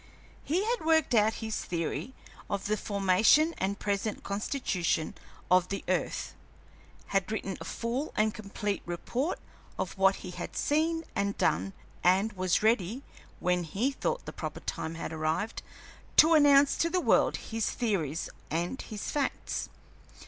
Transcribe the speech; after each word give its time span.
He 0.43 0.63
had 0.65 0.83
worked 0.83 1.13
out 1.13 1.35
his 1.45 1.57
theory 1.63 2.15
of 2.49 2.65
the 2.65 2.75
formation 2.75 3.53
and 3.59 3.77
present 3.77 4.23
constitution 4.23 5.13
of 5.51 5.67
the 5.69 5.83
earth; 5.87 6.33
had 7.09 7.31
written 7.31 7.55
a 7.61 7.65
full 7.65 8.11
and 8.15 8.33
complete 8.33 8.81
report 8.87 9.37
of 9.77 9.95
what 9.99 10.15
he 10.25 10.31
had 10.31 10.55
seen 10.57 11.05
and 11.15 11.37
done, 11.37 11.73
and 12.03 12.33
was 12.33 12.63
ready, 12.63 13.03
when 13.39 13.63
he 13.63 13.91
thought 13.91 14.25
the 14.25 14.33
proper 14.33 14.61
time 14.61 14.95
had 14.95 15.13
arrived, 15.13 15.61
to 16.17 16.33
announce 16.33 16.77
to 16.77 16.89
the 16.89 16.99
world 16.99 17.37
his 17.37 17.69
theories 17.69 18.27
and 18.49 18.81
his 18.81 19.11
facts. 19.11 19.69